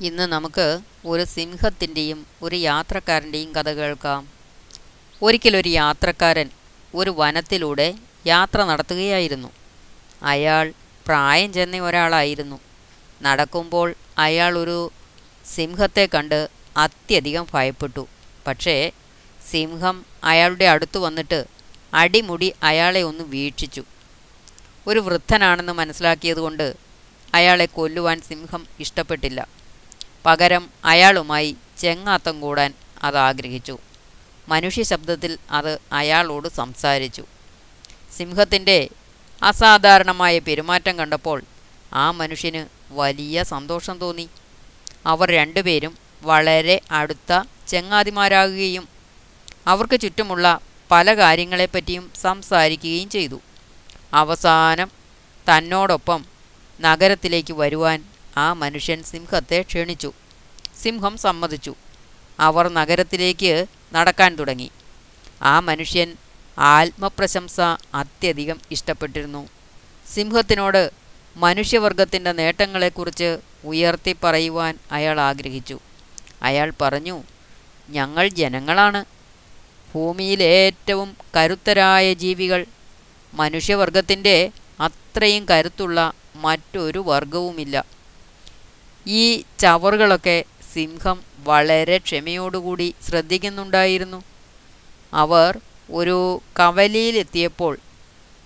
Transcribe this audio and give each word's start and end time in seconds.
ഇന്ന് 0.00 0.22
നമുക്ക് 0.22 0.80
ഒരു 1.06 1.24
സിംഹത്തിന്റെയും 1.24 2.26
ഒരു 2.42 2.56
യാത്രക്കാരന്റെയും 2.56 3.54
കഥ 3.54 3.68
കേൾക്കാം. 3.72 4.28
ഒരിക്കലൊരു 5.22 5.68
യാത്രക്കാരൻ 5.68 6.50
ഒരു 6.94 7.14
വനത്തിലൂടെ 7.16 7.94
യാത്ര 8.26 8.64
നടത്തുകയായിരുന്നു. 8.64 9.48
അയാൾ 10.22 10.72
പ്രായം 11.06 11.52
ചെന്ന 11.52 11.76
ഒരാളായിരുന്നു. 11.76 12.60
നടക്കുമ്പോൾ 13.22 13.94
അയാൾ 14.18 14.58
ഒരു 14.58 14.92
സിംഹത്തെ 15.54 16.08
കണ്ട് 16.14 16.48
അത്യധികം 16.76 17.46
ഭയപ്പെട്ടു. 17.54 18.08
പക്ഷേ 18.46 18.92
സിംഹം 19.50 20.06
അയാളുടെ 20.24 20.64
അടുത്ത് 20.64 20.98
വന്നിട്ട് 20.98 21.44
അടിമുടി 21.94 22.54
അയാളെ 22.62 23.02
ഒന്ന് 23.02 23.24
വീക്ഷിച്ചു. 23.24 23.84
ഒരു 24.86 24.98
വൃദ്ധനാണെന്ന് 24.98 25.72
മനസ്സിലാക്കിയതുകൊണ്ട് 25.72 26.76
അയാളെ 27.34 27.66
കൊല്ലുവാൻ 27.66 28.20
സിംഹം 28.20 28.66
ഇഷ്ടപ്പെട്ടില്ല. 28.80 29.57
പകരം 30.28 30.70
അയാളുമായി 30.84 31.56
ചെങ്ങാത്തം 31.78 32.40
കൂടാൻ 32.40 32.74
അത് 33.02 33.16
ആഗ്രഹിച്ചു. 33.16 33.78
മനുഷ്യ 34.48 34.82
ശബ്ദത്തിൽ 34.82 35.38
അത് 35.50 35.78
അയാളോട് 35.92 36.48
സംസാരിച്ചു. 36.48 37.24
സിംഹത്തിന്റെ 38.16 38.88
അസാധാരണമായ 39.42 40.38
പെരുമാറ്റം 40.38 40.98
കണ്ടപ്പോൾ 40.98 41.42
ആ 41.92 42.10
മനുഷ്യന് 42.10 42.66
വലിയ 42.90 43.42
സന്തോഷം 43.42 43.98
തോന്നി. 43.98 44.28
അവർ 45.06 45.30
രണ്ടുപേരും 45.30 45.98
വളരെ 46.22 46.80
അടുത്ത 46.90 47.42
ചെങ്ങാതിമാരാകുകയും 47.68 48.88
അവർക്ക് 49.66 50.00
ചുറ്റുമുള്ള 50.00 50.60
പല 50.90 51.14
കാര്യങ്ങളെപ്പറ്റിയും 51.14 52.12
സംസാരിക്കുകയും 52.20 53.10
ചെയ്തു. 53.10 53.40
അവസാനം 54.14 54.90
തന്നോടൊപ്പം 55.50 56.24
നഗരത്തിലേക്ക് 56.80 57.52
വരുവാൻ 57.52 58.04
ആ 58.38 58.52
മനുഷ്യൻ 58.52 59.02
സിംഹത്തെ 59.02 59.62
ക്ഷണിച്ചു. 59.62 60.12
സിംഹം 60.82 61.16
സമ്മതിച്ചു. 61.16 61.74
അവർ 62.40 62.68
നഗരത്തിലേക്ക് 62.68 63.52
നടക്കാൻ 63.92 64.34
തുടങ്ങി. 64.36 64.70
ആ 65.42 65.60
മനുഷ്യൻ 65.60 66.08
ആത്മപ്രശംസ 66.58 67.60
അത്യധികം 67.94 68.58
ഇഷ്ടപ്പെട്ടിരുന്നു. 68.70 69.42
സിംഹത്തിനോട് 70.14 70.82
മനുഷ്യവർഗത്തിന്റെ 71.36 72.32
നേട്ടങ്ങളെക്കുറിച്ച് 72.32 73.38
ഉയർത്തി 73.64 74.16
പറയുവാൻ 74.24 74.74
അയാൾ 74.92 75.20
ആഗ്രഹിച്ചു. 75.20 75.78
അയാൾ 76.42 76.72
പറഞ്ഞു 76.80 77.16
ഞങ്ങൾ 77.90 78.28
ജനങ്ങളാണ്. 78.28 79.04
ഭൂമിയിലെ 79.94 80.44
ഏറ്റവും 80.44 81.16
കരുത്തരായ 81.36 82.14
ജീവികൾ. 82.14 82.60
മനുഷ്യവർഗത്തിന്റെ 83.34 84.36
അത്രയും 84.80 85.46
കരുത്തുള്ള 85.48 86.12
മറ്റൊരു 86.36 86.98
വർഗവുമില്ല. 87.06 87.97
ഈ 89.08 89.44
ചവറുകളൊക്കെ 89.58 90.44
സിംഹം 90.74 91.18
വളരെ 91.38 91.98
ക്ഷമയോടുകൂടി 91.98 92.94
ശ്രദ്ധിക്കുന്നുണ്ടായിരുന്നു. 93.08 94.22
അവർ 95.14 95.58
ഒരു 95.90 96.16
കവലിയിലെത്തിയപ്പോൾ 96.60 97.78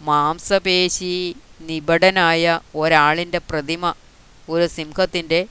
മാംസപേശി 0.00 1.14
നിബടനായ 1.60 2.60
ഒരാളിന്റെ 2.74 3.38
പ്രതിമ 3.38 3.94
ഒരു 4.48 4.66
സിംഹത്തിന്റെ 4.66 5.46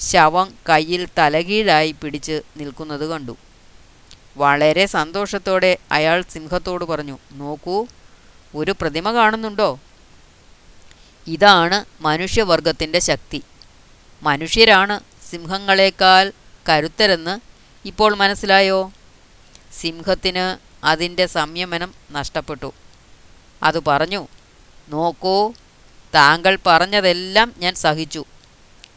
ശവം 0.00 0.54
കയ്യിൽ 0.68 1.08
തലകീഴായി 1.18 1.92
പിടിച്ച് 1.92 2.42
നിൽക്കുന്നത് 2.56 3.04
കണ്ടു. 3.10 3.36
വളരെ 4.36 4.86
സന്തോഷത്തോടെ 4.86 5.78
അയാൾ 5.92 6.24
സിംഹത്തോട് 6.30 6.84
പറഞ്ഞു 6.84 7.18
നോക്കൂ 7.32 7.86
ഒരു 8.54 8.74
പ്രതിമ 8.80 9.12
കാണുന്നുണ്ടോ? 9.12 9.68
ഇതാണ് 11.26 11.84
മനുഷ്യവർഗത്തിന്റെ 12.00 12.98
ശക്തി. 12.98 13.40
മനുഷ്യരാണ് 14.24 15.00
സിംഹങ്ങളെക്കാൾ 15.30 16.32
കരുത്തരെന്ന് 16.68 17.34
ഇപ്പോൾ 17.88 18.14
മനസ്സിലായോ? 18.14 18.92
സിംഹത്തിന് 19.80 20.44
അതിന്റെ 20.86 21.26
സംയമനം 21.26 21.90
നഷ്ടപ്പെട്ടു. 22.12 22.70
അത് 23.62 23.78
പറഞ്ഞു 23.84 24.22
നോക്കൂ 24.88 25.36
താങ്കൾ 26.14 26.58
പറഞ്ഞതെല്ലാം 26.66 27.48
ഞാൻ 27.58 27.74
സഹിച്ചു. 27.74 28.22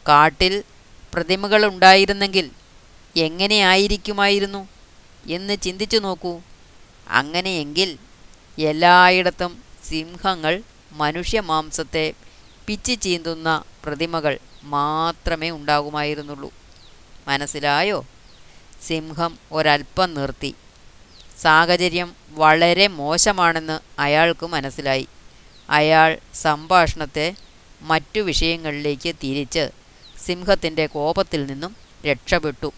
കാട്ടിൽ 0.08 0.54
പ്രതിമകൾ 1.14 1.66
ഉണ്ടായിരുന്നെങ്കിൽ 1.66 2.50
എങ്ങനെയായിരിക്കുമായിരുന്നു 3.16 4.62
എന്ന് 5.26 5.54
ചിന്തിച്ചു 5.62 5.98
നോക്കൂ. 6.06 6.34
അങ്ങനെയെങ്കിൽ 7.08 7.90
എല്ലായിടത്തും 8.58 9.52
സിംഹങ്ങൾ 9.88 10.54
മനുഷ്യമാംസത്തെ 10.92 12.06
പിച്ചി 12.68 12.94
ചീന്തുന്ന 12.94 13.64
പ്രതിമകൾ 13.84 14.38
മാത്രമേ 14.62 15.50
ഉണ്ടാകുമായിരുന്നുള്ളൂ. 15.50 16.52
മനസ്സിലായോ? 17.28 18.06
സിംഹം 18.86 19.38
ഒരൽപ്പം 19.52 20.14
നിർത്തി. 20.14 20.54
സാഹചര്യം 21.40 22.12
വളരെ 22.30 22.86
മോശമാണെന്ന് 22.86 24.00
അയാൾക്ക് 24.00 24.46
മനസ്സിലായി. 24.46 25.08
അയാൾ 25.70 26.18
സംഭാഷണത്തെ 26.34 27.34
മറ്റു 27.82 28.20
വിഷയങ്ങളിലേക്ക് 28.20 29.14
തിരിച്ച് 29.24 29.70
സിംഹത്തിന്റെ 30.26 30.86
കോപത്തിൽ 30.86 31.46
നിന്നും 31.46 31.76
രക്ഷപ്പെട്ടു. 32.06 32.72